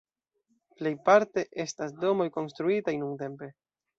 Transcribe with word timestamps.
Plej 0.79 0.93
parte 1.09 1.43
estas 1.65 1.93
domoj 2.05 2.27
konstruitaj 2.39 2.95
nuntempe. 3.05 3.53